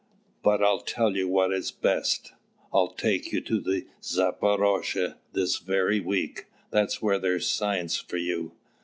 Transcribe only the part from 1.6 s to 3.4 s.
best: I'll take you